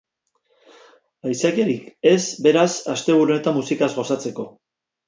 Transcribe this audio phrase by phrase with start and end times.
[1.29, 2.17] Aitzakiarik ez,
[2.49, 2.67] beraz,
[2.97, 4.53] asteburu honetan musikaz gozatzeko!